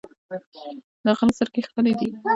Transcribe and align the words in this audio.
د 1.03 1.05
غره 1.17 1.31
زرکې 1.37 1.61
ښکلې 1.67 1.93
دي 1.99 2.09